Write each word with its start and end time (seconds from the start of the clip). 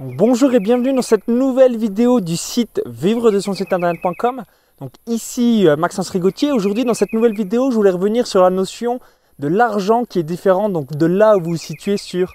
Bonjour 0.00 0.54
et 0.54 0.60
bienvenue 0.60 0.92
dans 0.92 1.02
cette 1.02 1.26
nouvelle 1.26 1.76
vidéo 1.76 2.20
du 2.20 2.36
site 2.36 2.80
vivre 2.86 3.32
de 3.32 3.40
son 3.40 3.52
site 3.52 3.72
internet.com. 3.72 4.44
Donc 4.80 4.92
ici 5.08 5.66
euh, 5.66 5.74
Maxence 5.74 6.10
Rigotier. 6.10 6.52
Aujourd'hui 6.52 6.84
dans 6.84 6.94
cette 6.94 7.12
nouvelle 7.12 7.34
vidéo, 7.34 7.72
je 7.72 7.74
voulais 7.74 7.90
revenir 7.90 8.28
sur 8.28 8.42
la 8.42 8.50
notion 8.50 9.00
de 9.40 9.48
l'argent 9.48 10.04
qui 10.04 10.20
est 10.20 10.22
différent 10.22 10.68
donc 10.68 10.92
de 10.96 11.06
là 11.06 11.36
où 11.36 11.40
vous 11.40 11.50
vous 11.50 11.56
situez 11.56 11.96
sur 11.96 12.32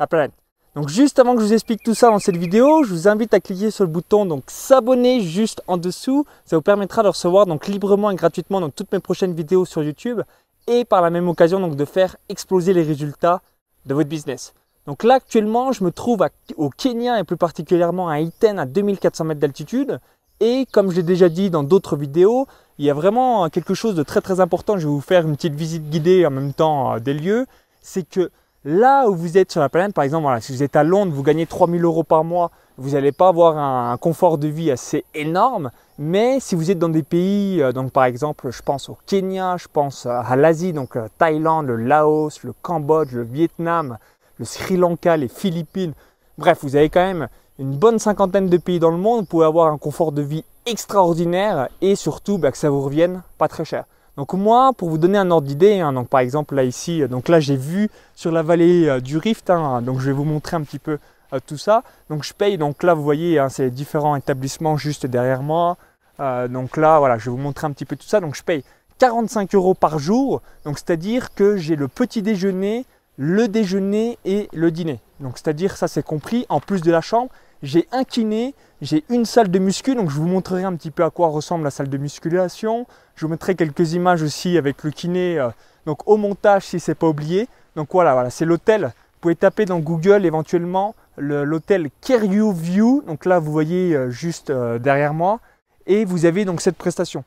la 0.00 0.06
planète. 0.06 0.32
Donc 0.74 0.88
juste 0.88 1.18
avant 1.18 1.34
que 1.34 1.42
je 1.42 1.48
vous 1.48 1.52
explique 1.52 1.82
tout 1.82 1.94
ça 1.94 2.08
dans 2.08 2.18
cette 2.18 2.38
vidéo, 2.38 2.82
je 2.82 2.94
vous 2.94 3.08
invite 3.08 3.34
à 3.34 3.40
cliquer 3.40 3.70
sur 3.70 3.84
le 3.84 3.90
bouton 3.90 4.24
donc 4.24 4.44
s'abonner 4.46 5.20
juste 5.20 5.62
en 5.66 5.76
dessous. 5.76 6.24
Ça 6.46 6.56
vous 6.56 6.62
permettra 6.62 7.02
de 7.02 7.08
recevoir 7.08 7.44
donc 7.44 7.66
librement 7.66 8.10
et 8.10 8.14
gratuitement 8.14 8.62
donc 8.62 8.74
toutes 8.74 8.90
mes 8.90 9.00
prochaines 9.00 9.34
vidéos 9.34 9.66
sur 9.66 9.82
YouTube 9.82 10.22
et 10.66 10.86
par 10.86 11.02
la 11.02 11.10
même 11.10 11.28
occasion 11.28 11.60
donc 11.60 11.76
de 11.76 11.84
faire 11.84 12.16
exploser 12.30 12.72
les 12.72 12.82
résultats 12.82 13.42
de 13.84 13.92
votre 13.92 14.08
business. 14.08 14.54
Donc 14.86 15.04
là 15.04 15.14
actuellement 15.14 15.72
je 15.72 15.84
me 15.84 15.90
trouve 15.90 16.26
au 16.56 16.70
Kenya 16.70 17.20
et 17.20 17.24
plus 17.24 17.36
particulièrement 17.36 18.08
à 18.08 18.20
Iten 18.20 18.58
à 18.58 18.66
2400 18.66 19.24
mètres 19.24 19.40
d'altitude. 19.40 20.00
Et 20.40 20.66
comme 20.72 20.90
je 20.90 20.96
l'ai 20.96 21.02
déjà 21.04 21.28
dit 21.28 21.50
dans 21.50 21.62
d'autres 21.62 21.96
vidéos, 21.96 22.48
il 22.78 22.84
y 22.84 22.90
a 22.90 22.94
vraiment 22.94 23.48
quelque 23.48 23.74
chose 23.74 23.94
de 23.94 24.02
très 24.02 24.20
très 24.20 24.40
important. 24.40 24.76
Je 24.76 24.88
vais 24.88 24.92
vous 24.92 25.00
faire 25.00 25.24
une 25.24 25.36
petite 25.36 25.54
visite 25.54 25.88
guidée 25.88 26.26
en 26.26 26.30
même 26.30 26.52
temps 26.52 26.94
euh, 26.94 26.98
des 26.98 27.14
lieux. 27.14 27.46
C'est 27.80 28.02
que 28.02 28.30
là 28.64 29.08
où 29.08 29.14
vous 29.14 29.38
êtes 29.38 29.52
sur 29.52 29.60
la 29.60 29.68
planète, 29.68 29.94
par 29.94 30.02
exemple, 30.02 30.26
si 30.40 30.50
vous 30.50 30.64
êtes 30.64 30.74
à 30.74 30.82
Londres, 30.82 31.12
vous 31.14 31.22
gagnez 31.22 31.46
3000 31.46 31.84
euros 31.84 32.02
par 32.02 32.24
mois, 32.24 32.50
vous 32.76 32.90
n'allez 32.90 33.12
pas 33.12 33.28
avoir 33.28 33.56
un, 33.56 33.96
confort 33.98 34.36
de 34.36 34.48
vie 34.48 34.72
assez 34.72 35.04
énorme. 35.14 35.70
Mais 35.98 36.40
si 36.40 36.56
vous 36.56 36.72
êtes 36.72 36.78
dans 36.80 36.88
des 36.88 37.04
pays, 37.04 37.62
euh, 37.62 37.70
donc 37.70 37.92
par 37.92 38.04
exemple, 38.04 38.50
je 38.50 38.62
pense 38.62 38.88
au 38.88 38.98
Kenya, 39.06 39.56
je 39.58 39.68
pense 39.72 40.06
à 40.06 40.34
l'Asie, 40.34 40.72
donc 40.72 40.96
euh, 40.96 41.06
Thaïlande, 41.18 41.66
le 41.66 41.76
Laos, 41.76 42.42
le 42.42 42.52
Cambodge, 42.62 43.12
le 43.12 43.22
Vietnam, 43.22 43.98
le 44.38 44.44
Sri 44.44 44.76
Lanka, 44.76 45.16
les 45.16 45.28
Philippines. 45.28 45.92
Bref, 46.38 46.58
vous 46.62 46.76
avez 46.76 46.88
quand 46.88 47.04
même 47.04 47.28
une 47.58 47.76
bonne 47.76 47.98
cinquantaine 47.98 48.48
de 48.48 48.56
pays 48.56 48.80
dans 48.80 48.90
le 48.90 48.96
monde. 48.96 49.20
Vous 49.20 49.26
pouvez 49.26 49.46
avoir 49.46 49.72
un 49.72 49.78
confort 49.78 50.12
de 50.12 50.22
vie 50.22 50.44
extraordinaire 50.66 51.68
et 51.80 51.96
surtout 51.96 52.38
bah, 52.38 52.50
que 52.50 52.58
ça 52.58 52.70
vous 52.70 52.82
revienne 52.82 53.22
pas 53.38 53.48
très 53.48 53.64
cher. 53.64 53.84
Donc 54.16 54.34
moi, 54.34 54.72
pour 54.76 54.90
vous 54.90 54.98
donner 54.98 55.16
un 55.16 55.30
ordre 55.30 55.46
d'idée, 55.46 55.80
hein, 55.80 55.92
donc 55.92 56.08
par 56.08 56.20
exemple 56.20 56.54
là 56.54 56.64
ici, 56.64 57.06
donc 57.08 57.28
là 57.28 57.40
j'ai 57.40 57.56
vu 57.56 57.88
sur 58.14 58.30
la 58.30 58.42
vallée 58.42 58.86
euh, 58.86 59.00
du 59.00 59.16
Rift, 59.16 59.48
hein, 59.48 59.80
donc 59.80 60.00
je 60.00 60.06
vais 60.06 60.12
vous 60.12 60.24
montrer 60.24 60.54
un 60.54 60.62
petit 60.62 60.78
peu 60.78 60.98
euh, 61.32 61.38
tout 61.46 61.56
ça. 61.56 61.82
Donc 62.10 62.22
je 62.22 62.34
paye, 62.34 62.58
donc 62.58 62.82
là 62.82 62.92
vous 62.92 63.02
voyez, 63.02 63.38
hein, 63.38 63.48
c'est 63.48 63.70
différents 63.70 64.14
établissements 64.14 64.76
juste 64.76 65.06
derrière 65.06 65.42
moi. 65.42 65.78
Euh, 66.20 66.46
donc 66.46 66.76
là 66.76 66.98
voilà, 66.98 67.16
je 67.16 67.24
vais 67.24 67.30
vous 67.30 67.42
montrer 67.42 67.66
un 67.66 67.72
petit 67.72 67.86
peu 67.86 67.96
tout 67.96 68.06
ça. 68.06 68.20
Donc 68.20 68.36
je 68.36 68.42
paye 68.42 68.64
45 68.98 69.54
euros 69.54 69.74
par 69.74 69.98
jour, 69.98 70.42
donc 70.64 70.78
c'est-à-dire 70.78 71.32
que 71.34 71.56
j'ai 71.56 71.74
le 71.74 71.88
petit 71.88 72.20
déjeuner, 72.20 72.84
le 73.16 73.48
déjeuner 73.48 74.18
et 74.24 74.48
le 74.52 74.70
dîner. 74.70 75.00
Donc 75.20 75.38
c'est-à-dire 75.38 75.76
ça 75.76 75.88
c'est 75.88 76.02
compris 76.02 76.46
en 76.48 76.60
plus 76.60 76.80
de 76.80 76.90
la 76.90 77.00
chambre, 77.00 77.30
j'ai 77.62 77.86
un 77.92 78.04
kiné, 78.04 78.54
j'ai 78.80 79.04
une 79.08 79.24
salle 79.24 79.50
de 79.50 79.58
muscu, 79.58 79.94
donc 79.94 80.10
je 80.10 80.16
vous 80.16 80.26
montrerai 80.26 80.64
un 80.64 80.74
petit 80.74 80.90
peu 80.90 81.04
à 81.04 81.10
quoi 81.10 81.28
ressemble 81.28 81.64
la 81.64 81.70
salle 81.70 81.88
de 81.88 81.96
musculation. 81.96 82.86
Je 83.14 83.24
vous 83.24 83.30
mettrai 83.30 83.54
quelques 83.54 83.92
images 83.92 84.22
aussi 84.22 84.58
avec 84.58 84.82
le 84.82 84.90
kiné, 84.90 85.38
euh, 85.38 85.48
donc 85.86 86.08
au 86.08 86.16
montage 86.16 86.64
si 86.64 86.80
c'est 86.80 86.96
pas 86.96 87.08
oublié. 87.08 87.48
Donc 87.76 87.88
voilà, 87.92 88.14
voilà, 88.14 88.30
c'est 88.30 88.44
l'hôtel. 88.44 88.86
Vous 88.86 89.20
pouvez 89.20 89.36
taper 89.36 89.64
dans 89.64 89.78
Google 89.78 90.26
éventuellement 90.26 90.96
l'hôtel 91.16 91.90
Kerio 92.00 92.50
View. 92.50 93.04
Donc 93.06 93.24
là 93.24 93.38
vous 93.38 93.52
voyez 93.52 93.94
euh, 93.94 94.10
juste 94.10 94.50
euh, 94.50 94.80
derrière 94.80 95.14
moi, 95.14 95.38
et 95.86 96.04
vous 96.04 96.24
avez 96.24 96.44
donc 96.44 96.60
cette 96.60 96.76
prestation. 96.76 97.24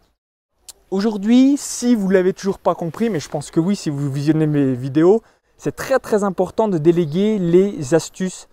Aujourd'hui, 0.91 1.55
si 1.57 1.95
vous 1.95 2.09
l'avez 2.09 2.33
toujours 2.33 2.59
pas 2.59 2.75
compris, 2.75 3.09
mais 3.09 3.19
je 3.19 3.29
pense 3.29 3.49
que 3.49 3.59
oui, 3.59 3.75
si 3.75 3.89
vous 3.89 4.11
visionnez 4.11 4.45
mes 4.45 4.73
vidéos, 4.73 5.23
c'est 5.57 5.75
très 5.75 5.99
très 5.99 6.23
important 6.23 6.67
de 6.67 6.77
déléguer 6.77 7.39
les 7.39 7.93
astuces, 7.93 8.47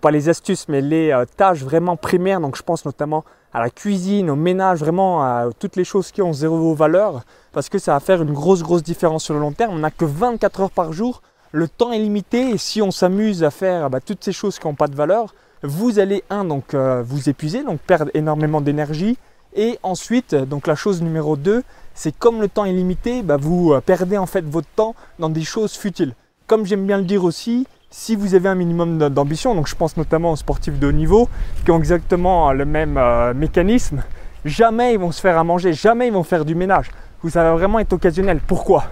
pas 0.00 0.10
les 0.10 0.28
astuces, 0.28 0.66
mais 0.68 0.80
les 0.80 1.10
euh, 1.12 1.24
tâches 1.36 1.62
vraiment 1.62 1.96
primaires. 1.96 2.40
Donc 2.40 2.56
je 2.56 2.62
pense 2.62 2.84
notamment 2.84 3.24
à 3.52 3.60
la 3.60 3.70
cuisine, 3.70 4.30
au 4.30 4.36
ménage, 4.36 4.80
vraiment 4.80 5.22
à 5.22 5.48
toutes 5.58 5.76
les 5.76 5.84
choses 5.84 6.10
qui 6.10 6.22
ont 6.22 6.32
zéro 6.32 6.74
valeur, 6.74 7.22
parce 7.52 7.68
que 7.68 7.78
ça 7.78 7.92
va 7.92 8.00
faire 8.00 8.22
une 8.22 8.32
grosse 8.32 8.62
grosse 8.62 8.82
différence 8.82 9.24
sur 9.24 9.34
le 9.34 9.40
long 9.40 9.52
terme. 9.52 9.74
On 9.74 9.78
n'a 9.78 9.90
que 9.90 10.04
24 10.04 10.60
heures 10.60 10.70
par 10.70 10.92
jour, 10.92 11.22
le 11.52 11.68
temps 11.68 11.92
est 11.92 11.98
limité, 11.98 12.50
et 12.50 12.58
si 12.58 12.80
on 12.80 12.90
s'amuse 12.90 13.44
à 13.44 13.50
faire 13.50 13.90
bah, 13.90 14.00
toutes 14.00 14.24
ces 14.24 14.32
choses 14.32 14.58
qui 14.58 14.66
n'ont 14.66 14.74
pas 14.74 14.88
de 14.88 14.96
valeur, 14.96 15.34
vous 15.62 15.98
allez 15.98 16.24
un 16.30 16.44
donc 16.44 16.74
euh, 16.74 17.02
vous 17.06 17.28
épuiser, 17.28 17.62
donc 17.62 17.78
perdre 17.80 18.10
énormément 18.14 18.62
d'énergie, 18.62 19.18
et 19.54 19.78
ensuite 19.82 20.34
donc 20.34 20.66
la 20.66 20.74
chose 20.74 21.02
numéro 21.02 21.36
2, 21.36 21.62
c'est 21.94 22.16
comme 22.16 22.40
le 22.40 22.48
temps 22.48 22.64
est 22.64 22.72
limité, 22.72 23.22
bah, 23.22 23.36
vous 23.36 23.74
euh, 23.74 23.82
perdez 23.82 24.16
en 24.16 24.26
fait 24.26 24.44
votre 24.44 24.68
temps 24.74 24.94
dans 25.18 25.28
des 25.28 25.44
choses 25.44 25.74
futiles 25.74 26.14
comme 26.52 26.66
j'aime 26.66 26.84
bien 26.84 26.98
le 26.98 27.04
dire 27.04 27.24
aussi, 27.24 27.66
si 27.88 28.14
vous 28.14 28.34
avez 28.34 28.50
un 28.50 28.54
minimum 28.54 28.98
d'ambition, 29.08 29.54
donc 29.54 29.68
je 29.68 29.74
pense 29.74 29.96
notamment 29.96 30.32
aux 30.32 30.36
sportifs 30.36 30.78
de 30.78 30.86
haut 30.86 30.92
niveau 30.92 31.30
qui 31.64 31.70
ont 31.70 31.78
exactement 31.78 32.52
le 32.52 32.66
même 32.66 32.98
euh, 32.98 33.32
mécanisme, 33.32 34.02
jamais 34.44 34.92
ils 34.92 34.98
vont 34.98 35.12
se 35.12 35.22
faire 35.22 35.38
à 35.38 35.44
manger, 35.44 35.72
jamais 35.72 36.08
ils 36.08 36.12
vont 36.12 36.24
faire 36.24 36.44
du 36.44 36.54
ménage. 36.54 36.90
Vous 37.22 37.38
allez 37.38 37.56
vraiment 37.56 37.78
être 37.78 37.94
occasionnel. 37.94 38.38
Pourquoi? 38.46 38.84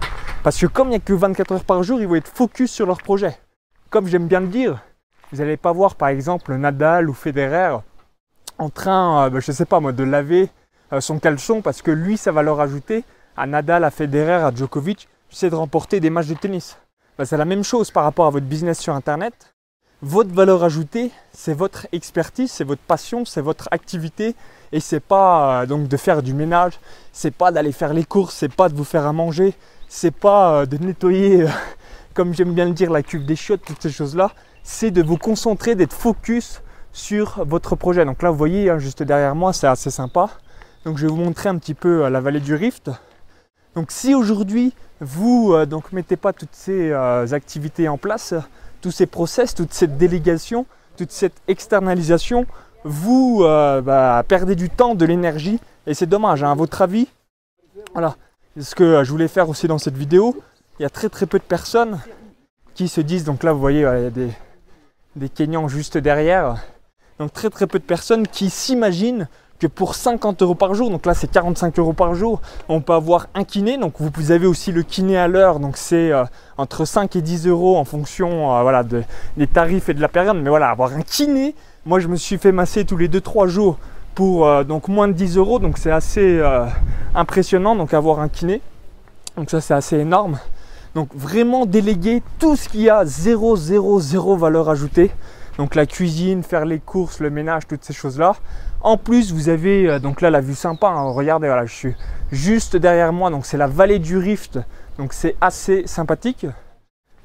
Parce 0.43 0.57
que 0.57 0.65
comme 0.65 0.87
il 0.87 0.93
n'y 0.93 0.97
a 0.97 1.01
que 1.01 1.13
24 1.13 1.53
heures 1.53 1.65
par 1.65 1.83
jour, 1.83 2.01
ils 2.01 2.09
vont 2.09 2.15
être 2.15 2.29
focus 2.29 2.73
sur 2.73 2.87
leur 2.87 2.97
projet. 2.97 3.37
Comme 3.91 4.07
j'aime 4.07 4.27
bien 4.27 4.41
le 4.41 4.47
dire, 4.49 4.81
vous 5.31 5.37
n'allez 5.37 5.59
pas 5.59 5.73
voir 5.73 5.97
par 5.97 6.09
exemple 6.09 6.55
Nadal 6.55 7.11
ou 7.11 7.13
Federer 7.13 7.77
en 8.57 8.71
train, 8.71 9.27
euh, 9.27 9.29
ben, 9.29 9.41
je 9.41 9.53
sais 9.53 9.67
pas 9.67 9.81
moi, 9.81 9.93
de 9.93 10.05
laver 10.05 10.49
euh, 10.95 11.03
son 11.03 11.19
caleçon 11.19 11.61
parce 11.61 11.83
que 11.83 11.91
lui, 11.91 12.17
ça 12.17 12.33
va 12.33 12.41
leur 12.41 12.59
ajouter 12.59 13.05
à 13.37 13.47
Nadal, 13.47 13.85
à 13.85 13.91
Federer, 13.91 14.47
à 14.47 14.51
Djokovic, 14.51 15.09
c'est 15.29 15.51
de 15.51 15.57
remporter 15.57 16.01
des 16.01 16.09
matchs 16.09 16.29
de 16.29 16.35
tennis. 16.37 16.79
Bah, 17.21 17.27
c'est 17.27 17.37
la 17.37 17.45
même 17.45 17.65
chose 17.65 17.91
par 17.91 18.05
rapport 18.05 18.25
à 18.25 18.31
votre 18.31 18.47
business 18.47 18.79
sur 18.79 18.95
Internet. 18.95 19.53
Votre 20.01 20.33
valeur 20.33 20.65
ajoutée, 20.65 21.11
c'est 21.35 21.53
votre 21.53 21.87
expertise, 21.93 22.51
c'est 22.51 22.65
votre 22.65 22.81
passion, 22.81 23.27
c'est 23.27 23.43
votre 23.43 23.69
activité. 23.73 24.35
Et 24.73 24.81
c'est 24.81 25.01
pas 25.01 25.61
euh, 25.61 25.67
donc 25.67 25.87
de 25.87 25.97
faire 25.99 26.23
du 26.23 26.33
ménage, 26.33 26.81
c'est 27.13 27.31
pas 27.31 27.53
d'aller 27.53 27.73
faire 27.73 27.93
les 27.93 28.05
courses, 28.05 28.35
c'est 28.37 28.51
pas 28.51 28.71
de 28.71 28.75
vous 28.75 28.85
faire 28.85 29.07
à 29.07 29.13
manger, 29.13 29.53
c'est 29.87 30.15
pas 30.15 30.61
euh, 30.61 30.65
de 30.65 30.79
nettoyer, 30.79 31.43
euh, 31.43 31.49
comme 32.15 32.33
j'aime 32.33 32.55
bien 32.55 32.65
le 32.65 32.73
dire, 32.73 32.91
la 32.91 33.03
cuve 33.03 33.27
des 33.27 33.37
chiottes, 33.37 33.67
toutes 33.67 33.83
ces 33.83 33.91
choses-là. 33.91 34.31
C'est 34.63 34.91
de 34.91 35.03
vous 35.03 35.19
concentrer, 35.19 35.75
d'être 35.75 35.93
focus 35.93 36.63
sur 36.95 37.45
votre 37.45 37.77
projet. 37.77 38.07
Donc 38.07 38.23
là, 38.23 38.31
vous 38.31 38.39
voyez, 38.39 38.71
hein, 38.71 38.79
juste 38.79 39.03
derrière 39.03 39.35
moi, 39.35 39.53
c'est 39.53 39.67
assez 39.67 39.91
sympa. 39.91 40.31
Donc 40.87 40.97
je 40.97 41.07
vais 41.07 41.13
vous 41.13 41.21
montrer 41.21 41.51
un 41.51 41.59
petit 41.59 41.75
peu 41.75 42.09
la 42.09 42.23
vallée 42.23 42.41
du 42.41 42.55
Rift. 42.55 42.91
Donc 43.75 43.91
si 43.91 44.15
aujourd'hui 44.15 44.75
vous 45.01 45.53
ne 45.53 45.59
euh, 45.59 45.67
donc 45.67 45.93
mettez 45.93 46.17
pas 46.17 46.33
toutes 46.33 46.55
ces 46.55 46.91
euh, 46.91 47.27
activités 47.33 47.89
en 47.89 47.99
place, 47.99 48.35
tous 48.81 48.91
ces 48.91 49.07
process, 49.07 49.55
toute 49.55 49.73
cette 49.73 49.97
délégation, 49.97 50.67
toute 50.97 51.13
cette 51.13 51.41
externalisation, 51.49 52.47
vous 52.85 53.41
euh, 53.43 53.81
bah, 53.81 54.23
perdez 54.27 54.57
du 54.57 54.71
temps, 54.71 54.95
de 54.95 55.05
l'énergie 55.05 55.61
et 55.87 55.95
c'est 55.95 56.07
dommage. 56.07 56.43
Hein, 56.43 56.53
à 56.53 56.55
votre 56.55 56.83
avis, 56.83 57.09
voilà. 57.93 58.17
Ce 58.61 58.75
que 58.75 59.05
je 59.05 59.11
voulais 59.11 59.29
faire 59.29 59.49
aussi 59.49 59.69
dans 59.69 59.79
cette 59.79 59.97
vidéo, 59.97 60.37
il 60.79 60.83
y 60.83 60.87
a 60.87 60.91
très 60.91 61.09
très 61.09 61.27
peu 61.27 61.39
de 61.39 61.45
personnes 61.45 62.01
qui 62.75 62.89
se 62.89 63.01
disent, 63.01 63.25
donc 63.25 63.45
là 63.45 63.53
vous 63.53 63.61
voyez, 63.61 63.81
il 63.81 63.83
y 63.83 64.07
a 64.07 64.11
des, 64.11 64.31
des 65.15 65.29
Kenyans 65.29 65.69
juste 65.69 65.97
derrière, 65.97 66.57
donc 67.21 67.33
très 67.33 67.49
très 67.49 67.69
peu 67.69 67.79
de 67.79 67.85
personnes 67.85 68.27
qui 68.27 68.51
s'imaginent 68.51 69.29
que 69.61 69.67
pour 69.67 69.95
50 69.95 70.43
euros 70.43 70.55
par 70.55 70.75
jour, 70.75 70.91
donc 70.91 71.07
là 71.07 71.13
c'est 71.15 71.31
45 71.31 71.79
euros 71.79 71.93
par 71.93 72.15
jour, 72.15 72.41
on 72.69 72.81
peut 72.81 72.95
avoir 72.95 73.29
un 73.35 73.45
kiné. 73.45 73.77
Donc 73.77 73.95
vous 73.99 74.33
avez 74.33 74.47
aussi 74.47 74.73
le 74.73 74.83
kiné 74.83 75.19
à 75.19 75.29
l'heure, 75.29 75.61
donc 75.61 75.77
c'est 75.77 76.11
euh, 76.11 76.25
entre 76.57 76.87
5 76.87 77.15
et 77.15 77.21
10 77.21 77.47
euros 77.47 77.77
en 77.77 77.85
fonction 77.85 78.57
euh, 78.57 78.63
voilà, 78.63 78.83
des 78.83 79.47
tarifs 79.47 79.91
et 79.91 79.95
de 79.95 80.01
la 80.01 80.09
période. 80.09 80.39
Mais 80.43 80.49
voilà, 80.49 80.71
avoir 80.71 80.95
un 80.95 81.03
kiné, 81.03 81.55
moi 81.85 82.01
je 82.01 82.09
me 82.09 82.17
suis 82.17 82.39
fait 82.39 82.53
masser 82.53 82.85
tous 82.87 82.97
les 82.97 83.09
2-3 83.09 83.49
jours 83.49 83.79
pour 84.15 84.47
euh, 84.47 84.65
donc 84.65 84.89
moins 84.89 85.09
de 85.09 85.13
10 85.13 85.37
euros, 85.37 85.59
donc 85.59 85.77
c'est 85.77 85.93
assez 85.93 86.43
impressionnant 87.15 87.77
donc 87.77 87.93
avoir 87.93 88.21
un 88.21 88.29
kiné. 88.29 88.63
Donc 89.37 89.51
ça 89.51 89.61
c'est 89.61 89.75
assez 89.75 89.99
énorme. 89.99 90.39
Donc 90.95 91.11
vraiment 91.15 91.67
déléguer 91.67 92.23
tout 92.39 92.57
ce 92.57 92.69
qui 92.69 92.89
a 92.89 93.05
0, 93.05 93.57
0, 93.57 94.01
0 94.01 94.37
valeur 94.37 94.71
ajoutée. 94.71 95.11
Donc 95.61 95.75
la 95.75 95.85
cuisine, 95.85 96.43
faire 96.43 96.65
les 96.65 96.79
courses, 96.79 97.21
le 97.21 97.29
ménage, 97.29 97.67
toutes 97.69 97.85
ces 97.85 97.93
choses-là. 97.93 98.35
En 98.81 98.97
plus, 98.97 99.31
vous 99.31 99.51
avez 99.51 99.91
euh, 99.91 99.99
donc 99.99 100.23
là 100.23 100.31
la 100.31 100.41
vue 100.41 100.55
sympa. 100.55 100.89
Hein. 100.89 101.11
regardez, 101.11 101.49
voilà, 101.49 101.67
je 101.67 101.75
suis 101.75 101.95
juste 102.33 102.77
derrière 102.77 103.13
moi. 103.13 103.29
Donc 103.29 103.45
c'est 103.45 103.59
la 103.59 103.67
vallée 103.67 103.99
du 103.99 104.17
Rift. 104.17 104.59
Donc 104.97 105.13
c'est 105.13 105.37
assez 105.43 105.87
sympathique. 105.87 106.47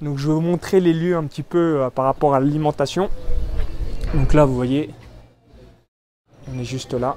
Donc 0.02 0.18
je 0.18 0.28
vais 0.28 0.34
vous 0.34 0.42
montrer 0.42 0.82
les 0.82 0.92
lieux 0.92 1.16
un 1.16 1.24
petit 1.24 1.44
peu 1.44 1.84
euh, 1.84 1.90
par 1.90 2.04
rapport 2.04 2.36
à 2.36 2.42
l'alimentation. 2.42 3.10
Donc 4.14 4.34
là, 4.34 4.44
vous 4.44 4.56
voyez, 4.56 4.90
on 6.54 6.60
est 6.60 6.66
juste 6.66 6.94
là. 6.94 7.16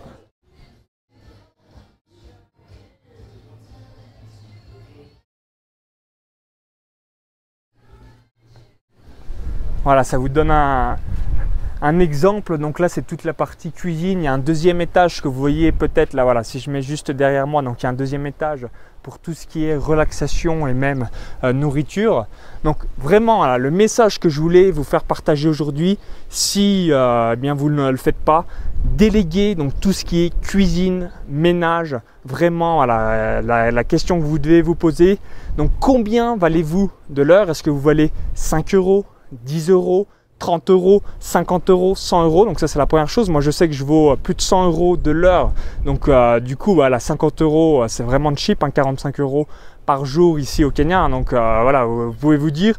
Voilà, 9.88 10.04
ça 10.04 10.18
vous 10.18 10.28
donne 10.28 10.50
un, 10.50 11.98
exemple. 11.98 12.58
Donc 12.58 12.78
là, 12.78 12.90
c'est 12.90 13.06
toute 13.06 13.24
la 13.24 13.32
partie 13.32 13.72
cuisine. 13.72 14.20
Il 14.20 14.24
y 14.24 14.26
a 14.26 14.34
un 14.34 14.38
deuxième 14.38 14.82
étage 14.82 15.22
que 15.22 15.28
vous 15.28 15.40
voyez 15.40 15.72
peut-être 15.72 16.12
là. 16.12 16.24
Voilà, 16.24 16.44
si 16.44 16.60
je 16.60 16.68
mets 16.68 16.82
juste 16.82 17.10
derrière 17.10 17.46
moi, 17.46 17.62
donc 17.62 17.80
il 17.80 17.84
y 17.84 17.86
a 17.86 17.88
un 17.88 17.94
deuxième 17.94 18.26
étage 18.26 18.66
pour 19.02 19.18
tout 19.18 19.32
ce 19.32 19.46
qui 19.46 19.64
est 19.64 19.78
relaxation 19.78 20.68
et 20.68 20.74
même 20.74 21.08
euh, 21.42 21.54
nourriture. 21.54 22.26
Donc 22.64 22.76
vraiment, 22.98 23.56
le 23.56 23.70
message 23.70 24.20
que 24.20 24.28
je 24.28 24.42
voulais 24.42 24.70
vous 24.70 24.84
faire 24.84 25.04
partager 25.04 25.48
aujourd'hui, 25.48 25.98
si 26.28 26.88
euh, 26.92 27.32
eh 27.32 27.36
bien 27.36 27.54
vous 27.54 27.70
ne 27.70 27.90
le 27.90 27.96
faites 27.96 28.22
pas, 28.22 28.44
déléguer 28.84 29.54
donc 29.54 29.72
tout 29.80 29.94
ce 29.94 30.04
qui 30.04 30.26
est 30.26 30.40
cuisine, 30.42 31.10
ménage. 31.30 31.96
Vraiment, 32.26 32.84
la, 32.84 33.40
la 33.40 33.84
question 33.84 34.20
que 34.20 34.24
vous 34.24 34.38
devez 34.38 34.60
vous 34.60 34.74
poser. 34.74 35.18
Donc 35.56 35.70
combien 35.80 36.36
valez-vous 36.36 36.90
de 37.08 37.22
l'heure? 37.22 37.48
Est-ce 37.48 37.62
que 37.62 37.70
vous 37.70 37.80
valez 37.80 38.12
5 38.34 38.74
euros, 38.74 39.06
10 39.32 39.70
euros 39.70 40.06
30 40.38 40.70
euros, 40.70 41.02
50 41.20 41.70
euros, 41.70 41.94
100 41.94 42.24
euros. 42.24 42.44
Donc 42.44 42.60
ça 42.60 42.68
c'est 42.68 42.78
la 42.78 42.86
première 42.86 43.08
chose. 43.08 43.28
Moi 43.28 43.40
je 43.40 43.50
sais 43.50 43.68
que 43.68 43.74
je 43.74 43.84
vaux 43.84 44.16
plus 44.16 44.34
de 44.34 44.40
100 44.40 44.66
euros 44.66 44.96
de 44.96 45.10
l'heure. 45.10 45.52
Donc 45.84 46.08
euh, 46.08 46.40
du 46.40 46.56
coup 46.56 46.74
voilà 46.74 47.00
50 47.00 47.42
euros 47.42 47.84
c'est 47.88 48.02
vraiment 48.02 48.34
cheap, 48.34 48.64
45 48.72 49.20
euros 49.20 49.46
par 49.86 50.04
jour 50.04 50.38
ici 50.38 50.64
au 50.64 50.70
Kenya. 50.70 51.08
Donc 51.08 51.32
euh, 51.32 51.60
voilà 51.62 51.84
vous 51.84 52.12
pouvez 52.12 52.36
vous 52.36 52.50
dire 52.50 52.76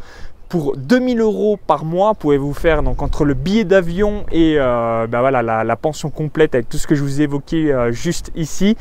pour 0.47 0.75
2000 0.77 1.21
euros 1.21 1.59
par 1.67 1.85
mois, 1.85 2.15
pouvez-vous 2.15 2.55
faire 2.55 2.81
donc 2.81 3.03
entre 3.03 3.23
le 3.23 3.35
billet 3.35 3.65
d'avion 3.65 4.25
et 4.31 4.55
euh, 4.57 5.05
ben 5.05 5.29
la, 5.29 5.75
pension 5.75 6.09
complète 6.09 6.55
avec 6.55 6.67
tout 6.67 6.79
ce 6.79 6.87
que 6.87 6.95
je 6.95 7.03
vous 7.03 7.21
ai 7.21 7.25
évoqué 7.25 7.71
juste 7.91 8.31
ici, 8.35 8.75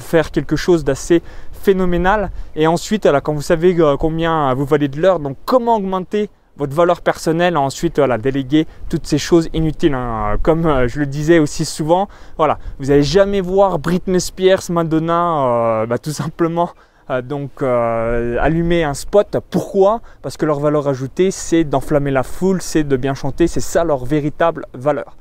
faire 0.00 0.30
quelque 0.30 0.54
chose 0.54 0.84
d'assez 0.84 1.22
phénoménal. 1.50 2.30
Et 2.56 2.66
ensuite, 2.66 3.08
quand 3.22 3.32
vous 3.32 3.40
savez 3.40 3.74
combien 3.98 4.52
vous 4.52 4.66
valez 4.66 4.88
de 4.88 5.00
l'heure, 5.00 5.18
donc 5.18 5.38
comment 5.46 5.76
augmenter 5.76 6.28
votre 6.56 6.74
valeur 6.74 7.00
personnelle, 7.00 7.56
ensuite 7.56 7.98
déléguer 8.18 8.66
toutes 8.88 9.06
ces 9.06 9.18
choses 9.18 9.48
inutiles. 9.52 9.94
Hein. 9.94 10.36
Comme 10.42 10.66
euh, 10.66 10.88
je 10.88 11.00
le 11.00 11.06
disais 11.06 11.38
aussi 11.38 11.64
souvent, 11.64 12.08
voilà, 12.36 12.58
vous 12.78 12.86
n'allez 12.86 13.02
jamais 13.02 13.40
voir 13.40 13.78
Britney 13.78 14.20
Spears, 14.20 14.70
Madonna, 14.70 15.46
euh, 15.46 15.86
bah, 15.86 15.98
tout 15.98 16.12
simplement 16.12 16.70
euh, 17.10 17.22
donc 17.22 17.62
allumer 17.62 18.84
un 18.84 18.94
spot. 18.94 19.36
Pourquoi? 19.50 20.00
Parce 20.22 20.36
que 20.36 20.46
leur 20.46 20.60
valeur 20.60 20.88
ajoutée, 20.88 21.30
c'est 21.30 21.64
d'enflammer 21.64 22.10
la 22.10 22.22
foule, 22.22 22.62
c'est 22.62 22.84
de 22.84 22.96
bien 22.96 23.14
chanter, 23.14 23.46
c'est 23.46 23.60
ça 23.60 23.84
leur 23.84 24.04
véritable 24.04 24.66
valeur. 24.74 25.16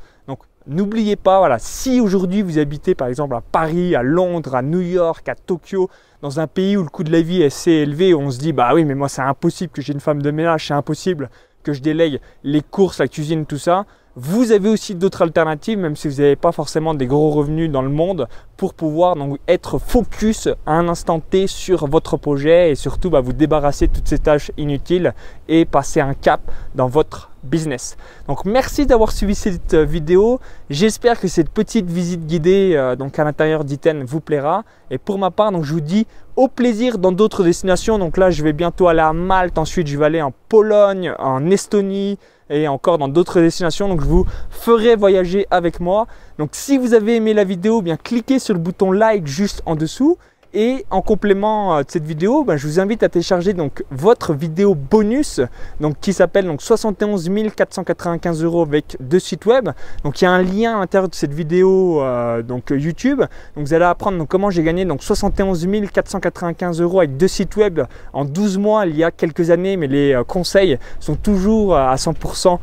N'oubliez 0.65 1.17
pas, 1.17 1.39
voilà, 1.39 1.59
si 1.59 1.99
aujourd'hui 1.99 2.41
vous 2.41 2.57
habitez 2.57 2.95
par 2.95 3.09
exemple 3.09 3.35
à 3.35 3.41
Paris, 3.41 3.95
à 3.95 4.01
Londres, 4.01 4.55
à 4.55 4.61
New 4.61 4.79
York, 4.79 5.27
à 5.27 5.35
Tokyo, 5.35 5.89
dans 6.21 6.39
un 6.39 6.47
pays 6.47 6.77
où 6.77 6.83
le 6.83 6.89
coût 6.89 7.03
de 7.03 7.11
la 7.11 7.21
vie 7.21 7.41
est 7.41 7.47
assez 7.47 7.71
élevé, 7.71 8.13
on 8.13 8.31
se 8.31 8.39
dit 8.39 8.53
bah 8.53 8.71
oui 8.73 8.85
mais 8.85 8.95
moi 8.95 9.09
c'est 9.09 9.21
impossible 9.21 9.73
que 9.73 9.81
j'ai 9.81 9.91
une 9.91 9.99
femme 9.99 10.21
de 10.21 10.31
ménage, 10.31 10.67
c'est 10.67 10.73
impossible 10.73 11.29
que 11.63 11.73
je 11.73 11.81
délègue 11.81 12.21
les 12.45 12.61
courses, 12.61 12.99
la 12.99 13.09
cuisine, 13.09 13.45
tout 13.45 13.57
ça. 13.57 13.85
Vous 14.15 14.51
avez 14.51 14.69
aussi 14.69 14.93
d'autres 14.93 15.23
alternatives, 15.23 15.79
même 15.79 15.95
si 15.95 16.07
vous 16.07 16.21
n'avez 16.21 16.35
pas 16.35 16.51
forcément 16.51 16.93
des 16.93 17.07
gros 17.07 17.31
revenus 17.31 17.71
dans 17.71 17.81
le 17.81 17.89
monde, 17.89 18.27
pour 18.57 18.75
pouvoir 18.75 19.15
donc 19.15 19.39
être 19.47 19.79
focus 19.79 20.49
à 20.67 20.73
un 20.73 20.87
instant 20.87 21.19
T 21.19 21.47
sur 21.47 21.87
votre 21.87 22.17
projet 22.17 22.69
et 22.69 22.75
surtout 22.75 23.09
bah, 23.09 23.21
vous 23.21 23.33
débarrasser 23.33 23.87
de 23.87 23.93
toutes 23.93 24.07
ces 24.07 24.19
tâches 24.19 24.51
inutiles 24.55 25.15
et 25.47 25.65
passer 25.65 25.99
un 25.99 26.13
cap 26.13 26.41
dans 26.75 26.87
votre 26.87 27.31
business. 27.43 27.97
Donc 28.27 28.45
merci 28.45 28.85
d'avoir 28.85 29.11
suivi 29.11 29.33
cette 29.33 29.73
vidéo. 29.73 30.39
J'espère 30.69 31.19
que 31.19 31.27
cette 31.27 31.49
petite 31.49 31.89
visite 31.89 32.27
guidée 32.27 32.73
euh, 32.75 32.95
donc 32.95 33.17
à 33.17 33.23
l'intérieur 33.23 33.63
d'Iten 33.63 34.03
vous 34.03 34.19
plaira. 34.21 34.63
Et 34.91 34.99
pour 34.99 35.17
ma 35.17 35.31
part, 35.31 35.51
je 35.63 35.73
vous 35.73 35.81
dis 35.81 36.05
au 36.35 36.47
plaisir 36.47 36.99
dans 36.99 37.11
d'autres 37.11 37.43
destinations. 37.43 37.97
Donc 37.97 38.17
là, 38.17 38.29
je 38.29 38.43
vais 38.43 38.53
bientôt 38.53 38.87
aller 38.87 39.01
à 39.01 39.11
Malte. 39.11 39.57
Ensuite, 39.57 39.87
je 39.87 39.97
vais 39.97 40.05
aller 40.05 40.21
en 40.21 40.31
Pologne, 40.49 41.13
en 41.17 41.49
Estonie, 41.49 42.19
et 42.53 42.67
encore 42.67 42.97
dans 42.97 43.07
d'autres 43.07 43.41
destinations. 43.41 43.89
Donc 43.89 44.01
je 44.01 44.05
vous 44.05 44.25
ferai 44.49 44.95
voyager 44.95 45.47
avec 45.51 45.79
moi. 45.79 46.07
Donc 46.37 46.49
si 46.53 46.77
vous 46.77 46.93
avez 46.93 47.15
aimé 47.15 47.33
la 47.33 47.43
vidéo, 47.43 47.81
bien 47.81 47.97
cliquez 47.97 48.39
sur 48.39 48.53
le 48.53 48.59
bouton 48.59 48.91
like 48.91 49.27
juste 49.27 49.61
en 49.65 49.75
dessous. 49.75 50.17
Et 50.55 50.85
en 50.91 51.01
complément 51.01 51.75
euh, 51.77 51.81
de 51.81 51.89
cette 51.89 52.05
vidéo, 52.05 52.43
ben, 52.43 52.57
je 52.57 52.67
vous 52.67 52.79
invite 52.79 53.01
à 53.01 53.09
télécharger 53.09 53.53
donc 53.53 53.83
votre 53.89 54.33
vidéo 54.33 54.75
bonus, 54.75 55.41
donc 55.79 55.95
qui 55.99 56.13
s'appelle 56.13 56.45
donc 56.45 56.61
71 56.61 57.27
495 57.55 58.43
euros 58.43 58.61
avec 58.61 58.95
deux 58.99 59.17
sites 59.17 59.47
web. 59.47 59.69
Donc 60.03 60.21
il 60.21 60.25
y 60.25 60.27
a 60.27 60.31
un 60.31 60.43
lien 60.43 60.75
à 60.75 60.79
l'intérieur 60.81 61.09
de 61.09 61.15
cette 61.15 61.33
vidéo 61.33 62.03
euh, 62.03 62.43
donc 62.43 62.69
YouTube. 62.69 63.21
Donc 63.55 63.65
vous 63.65 63.73
allez 63.73 63.85
apprendre 63.85 64.19
donc, 64.19 64.27
comment 64.27 64.51
j'ai 64.51 64.61
gagné 64.61 64.85
donc 64.85 65.01
71 65.01 65.67
495 65.91 66.81
euros 66.81 66.99
avec 66.99 67.17
deux 67.17 67.27
sites 67.27 67.55
web 67.55 67.81
en 68.13 68.23
12 68.23 68.59
mois 68.59 68.85
il 68.85 68.95
y 68.95 69.03
a 69.03 69.09
quelques 69.09 69.49
années, 69.49 69.75
mais 69.75 69.87
les 69.87 70.13
euh, 70.13 70.23
conseils 70.23 70.77
sont 70.99 71.15
toujours 71.15 71.75
à 71.75 71.95
100% 71.95 72.59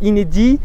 inédits. 0.00 0.58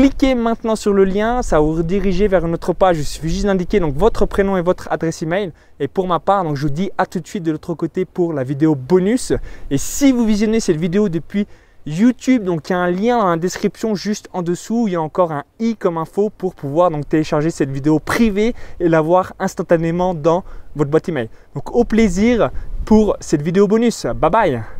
Cliquez 0.00 0.36
maintenant 0.36 0.76
sur 0.76 0.92
le 0.92 1.02
lien, 1.02 1.42
ça 1.42 1.56
va 1.56 1.62
vous 1.62 1.72
rediriger 1.72 2.28
vers 2.28 2.46
notre 2.46 2.72
page. 2.72 2.98
Il 2.98 3.04
suffit 3.04 3.30
juste 3.30 3.46
d'indiquer 3.46 3.80
votre 3.80 4.26
prénom 4.26 4.56
et 4.56 4.62
votre 4.62 4.86
adresse 4.92 5.22
email. 5.22 5.50
Et 5.80 5.88
pour 5.88 6.06
ma 6.06 6.20
part, 6.20 6.44
donc 6.44 6.54
je 6.54 6.62
vous 6.62 6.72
dis 6.72 6.92
à 6.96 7.04
tout 7.04 7.18
de 7.18 7.26
suite 7.26 7.42
de 7.42 7.50
l'autre 7.50 7.74
côté 7.74 8.04
pour 8.04 8.32
la 8.32 8.44
vidéo 8.44 8.76
bonus. 8.76 9.32
Et 9.72 9.76
si 9.76 10.12
vous 10.12 10.24
visionnez 10.24 10.60
cette 10.60 10.76
vidéo 10.76 11.08
depuis 11.08 11.48
YouTube, 11.84 12.44
donc 12.44 12.70
il 12.70 12.74
y 12.74 12.76
a 12.76 12.78
un 12.78 12.92
lien 12.92 13.18
dans 13.18 13.30
la 13.30 13.36
description 13.38 13.96
juste 13.96 14.28
en 14.32 14.42
dessous. 14.42 14.84
Il 14.86 14.92
y 14.92 14.96
a 14.96 15.02
encore 15.02 15.32
un 15.32 15.42
i 15.58 15.74
comme 15.74 15.98
info 15.98 16.30
pour 16.30 16.54
pouvoir 16.54 16.92
donc 16.92 17.08
télécharger 17.08 17.50
cette 17.50 17.70
vidéo 17.70 17.98
privée 17.98 18.54
et 18.78 18.88
l'avoir 18.88 19.32
instantanément 19.40 20.14
dans 20.14 20.44
votre 20.76 20.92
boîte 20.92 21.08
email. 21.08 21.28
Donc 21.56 21.74
au 21.74 21.82
plaisir 21.82 22.52
pour 22.84 23.16
cette 23.18 23.42
vidéo 23.42 23.66
bonus. 23.66 24.06
Bye 24.06 24.30
bye 24.30 24.77